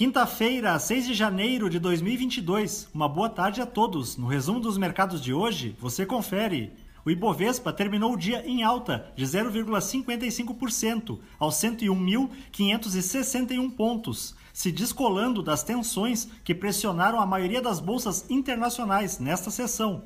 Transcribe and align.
Quinta-feira, 0.00 0.78
6 0.78 1.08
de 1.08 1.12
janeiro 1.12 1.68
de 1.68 1.78
2022. 1.78 2.88
Uma 2.94 3.06
boa 3.06 3.28
tarde 3.28 3.60
a 3.60 3.66
todos. 3.66 4.16
No 4.16 4.26
resumo 4.26 4.58
dos 4.58 4.78
mercados 4.78 5.20
de 5.20 5.34
hoje, 5.34 5.76
você 5.78 6.06
confere. 6.06 6.72
O 7.04 7.10
Ibovespa 7.10 7.70
terminou 7.70 8.14
o 8.14 8.16
dia 8.16 8.42
em 8.46 8.62
alta 8.62 9.12
de 9.14 9.26
0,55% 9.26 11.18
aos 11.38 11.56
101.561 11.56 13.70
pontos, 13.72 14.34
se 14.54 14.72
descolando 14.72 15.42
das 15.42 15.62
tensões 15.62 16.26
que 16.44 16.54
pressionaram 16.54 17.20
a 17.20 17.26
maioria 17.26 17.60
das 17.60 17.78
bolsas 17.78 18.24
internacionais 18.30 19.18
nesta 19.18 19.50
sessão. 19.50 20.04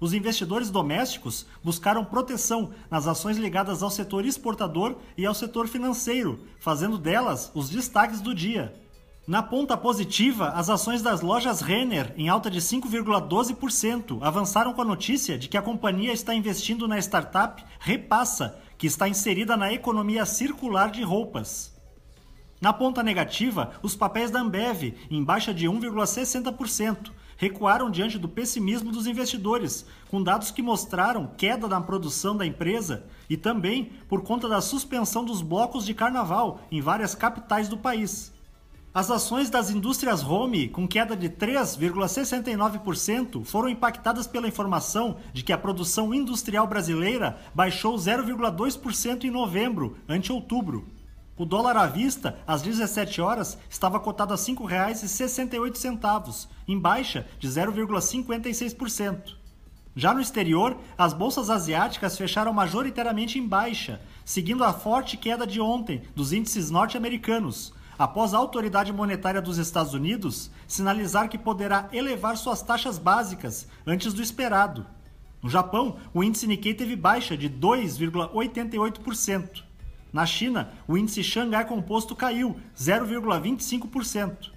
Os 0.00 0.12
investidores 0.12 0.70
domésticos 0.70 1.46
buscaram 1.62 2.04
proteção 2.04 2.72
nas 2.90 3.06
ações 3.06 3.36
ligadas 3.36 3.80
ao 3.80 3.90
setor 3.90 4.26
exportador 4.26 4.96
e 5.16 5.24
ao 5.24 5.34
setor 5.34 5.68
financeiro, 5.68 6.40
fazendo 6.58 6.98
delas 6.98 7.52
os 7.54 7.70
destaques 7.70 8.20
do 8.20 8.34
dia. 8.34 8.74
Na 9.26 9.42
ponta 9.42 9.76
positiva, 9.76 10.50
as 10.50 10.70
ações 10.70 11.02
das 11.02 11.20
lojas 11.20 11.60
Renner, 11.60 12.14
em 12.16 12.28
alta 12.28 12.48
de 12.48 12.60
5,12%, 12.60 14.18
avançaram 14.22 14.72
com 14.72 14.82
a 14.82 14.84
notícia 14.84 15.36
de 15.36 15.48
que 15.48 15.56
a 15.56 15.62
companhia 15.62 16.12
está 16.12 16.32
investindo 16.32 16.86
na 16.86 16.96
startup 17.00 17.64
Repassa, 17.80 18.56
que 18.78 18.86
está 18.86 19.08
inserida 19.08 19.56
na 19.56 19.72
economia 19.72 20.24
circular 20.24 20.92
de 20.92 21.02
roupas. 21.02 21.74
Na 22.60 22.72
ponta 22.72 23.02
negativa, 23.02 23.72
os 23.82 23.96
papéis 23.96 24.30
da 24.30 24.40
Ambev, 24.40 24.94
em 25.10 25.24
baixa 25.24 25.52
de 25.52 25.66
1,60%, 25.66 27.10
recuaram 27.36 27.90
diante 27.90 28.20
do 28.20 28.28
pessimismo 28.28 28.92
dos 28.92 29.08
investidores, 29.08 29.84
com 30.08 30.22
dados 30.22 30.52
que 30.52 30.62
mostraram 30.62 31.32
queda 31.36 31.66
na 31.66 31.80
produção 31.80 32.36
da 32.36 32.46
empresa 32.46 33.04
e 33.28 33.36
também 33.36 33.90
por 34.08 34.22
conta 34.22 34.48
da 34.48 34.60
suspensão 34.60 35.24
dos 35.24 35.42
blocos 35.42 35.84
de 35.84 35.94
carnaval 35.94 36.60
em 36.70 36.80
várias 36.80 37.12
capitais 37.12 37.68
do 37.68 37.76
país. 37.76 38.35
As 38.96 39.08
ações 39.10 39.50
das 39.50 39.68
indústrias 39.68 40.22
home, 40.22 40.70
com 40.70 40.88
queda 40.88 41.14
de 41.14 41.28
3,69%, 41.28 43.44
foram 43.44 43.68
impactadas 43.68 44.26
pela 44.26 44.48
informação 44.48 45.18
de 45.34 45.44
que 45.44 45.52
a 45.52 45.58
produção 45.58 46.14
industrial 46.14 46.66
brasileira 46.66 47.38
baixou 47.54 47.94
0,2% 47.96 49.24
em 49.24 49.30
novembro, 49.30 49.98
ante 50.08 50.32
outubro. 50.32 50.88
O 51.36 51.44
dólar 51.44 51.76
à 51.76 51.86
vista, 51.86 52.38
às 52.46 52.62
17 52.62 53.20
horas, 53.20 53.58
estava 53.68 54.00
cotado 54.00 54.32
a 54.32 54.36
R$ 54.36 54.42
5,68, 54.42 56.48
em 56.66 56.78
baixa 56.78 57.26
de 57.38 57.48
0,56%. 57.48 59.34
Já 59.94 60.14
no 60.14 60.22
exterior, 60.22 60.78
as 60.96 61.12
bolsas 61.12 61.50
asiáticas 61.50 62.16
fecharam 62.16 62.54
majoritariamente 62.54 63.38
em 63.38 63.46
baixa, 63.46 64.00
seguindo 64.24 64.64
a 64.64 64.72
forte 64.72 65.18
queda 65.18 65.46
de 65.46 65.60
ontem 65.60 66.00
dos 66.14 66.32
índices 66.32 66.70
norte-americanos, 66.70 67.74
após 67.98 68.34
a 68.34 68.38
autoridade 68.38 68.92
monetária 68.92 69.40
dos 69.40 69.58
Estados 69.58 69.94
Unidos 69.94 70.50
sinalizar 70.66 71.28
que 71.28 71.38
poderá 71.38 71.88
elevar 71.92 72.36
suas 72.36 72.62
taxas 72.62 72.98
básicas 72.98 73.68
antes 73.86 74.12
do 74.12 74.22
esperado. 74.22 74.86
No 75.42 75.48
Japão, 75.48 75.96
o 76.12 76.24
índice 76.24 76.46
Nikkei 76.46 76.74
teve 76.74 76.96
baixa 76.96 77.36
de 77.36 77.48
2,88%. 77.48 79.62
Na 80.12 80.24
China, 80.24 80.72
o 80.88 80.96
índice 80.96 81.22
Xangai 81.22 81.64
Composto 81.64 82.16
caiu 82.16 82.56
0,25%. 82.76 84.50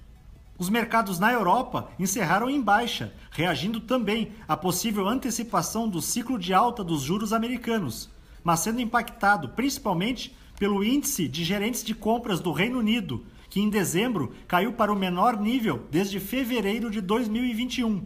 Os 0.58 0.70
mercados 0.70 1.20
na 1.20 1.32
Europa 1.32 1.90
encerraram 1.98 2.50
em 2.50 2.62
baixa, 2.62 3.14
reagindo 3.32 3.80
também 3.80 4.34
à 4.48 4.58
possível 4.58 5.08
antecipação 5.08 5.88
do 5.88 6.02
ciclo 6.02 6.38
de 6.38 6.54
alta 6.54 6.84
dos 6.84 7.02
juros 7.02 7.32
americanos, 7.32 8.10
mas 8.44 8.60
sendo 8.60 8.82
impactado 8.82 9.50
principalmente 9.50 10.36
pelo 10.60 10.84
índice 10.84 11.28
de 11.28 11.44
gerentes 11.44 11.84
de 11.84 11.96
compras 11.96 12.42
do 12.42 12.52
Reino 12.52 12.78
Unido, 12.78 13.26
que 13.50 13.62
em 13.62 13.70
dezembro 13.70 14.34
caiu 14.48 14.74
para 14.74 14.94
o 14.94 14.96
menor 14.96 15.40
nível 15.40 15.88
desde 15.90 16.20
fevereiro 16.20 16.92
de 16.92 17.00
2021. 17.02 18.06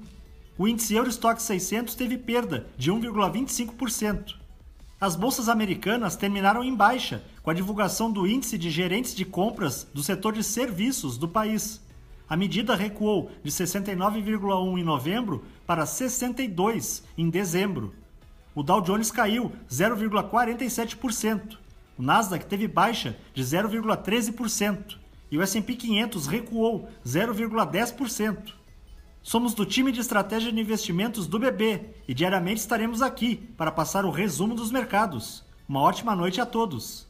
O 0.58 0.68
índice 0.68 0.94
Eurostock 0.94 1.42
600 1.42 1.96
teve 1.96 2.16
perda 2.18 2.68
de 2.78 2.92
1,25%. 2.92 4.36
As 5.02 5.16
bolsas 5.16 5.50
americanas 5.50 6.16
terminaram 6.16 6.64
em 6.64 6.74
baixa 6.74 7.24
com 7.42 7.50
a 7.50 7.54
divulgação 7.54 8.12
do 8.12 8.26
índice 8.26 8.58
de 8.58 8.70
gerentes 8.70 9.14
de 9.16 9.26
compras 9.26 9.86
do 9.94 10.02
setor 10.04 10.32
de 10.32 10.44
serviços 10.44 11.18
do 11.18 11.28
país. 11.28 11.82
A 12.30 12.38
medida 12.38 12.76
recuou 12.76 13.30
de 13.44 13.52
69,1 13.52 14.80
em 14.80 14.84
novembro 14.84 15.44
para 15.68 15.86
62 15.86 17.04
em 17.18 17.30
dezembro. 17.30 17.94
O 18.56 18.64
Dow 18.64 18.80
Jones 18.80 19.12
caiu 19.12 19.52
0,47%. 19.70 21.63
O 21.98 22.02
Nasdaq 22.02 22.46
teve 22.46 22.68
baixa 22.68 23.16
de 23.34 23.44
0,13% 23.44 24.98
e 25.32 25.38
o 25.38 25.42
S&P 25.42 25.76
500 25.76 26.28
recuou 26.28 26.90
0,10%. 27.06 28.54
Somos 29.22 29.54
do 29.54 29.66
time 29.66 29.92
de 29.92 30.02
estratégia 30.02 30.52
de 30.52 30.60
investimentos 30.60 31.28
do 31.28 31.40
BB 31.40 31.96
e 32.08 32.14
diariamente 32.14 32.60
estaremos 32.60 33.02
aqui 33.02 33.38
para 33.58 33.72
passar 33.72 34.06
o 34.06 34.12
resumo 34.12 34.54
dos 34.54 34.72
mercados. 34.72 35.46
Uma 35.68 35.82
ótima 35.82 36.16
noite 36.16 36.42
a 36.42 36.46
todos. 36.46 37.08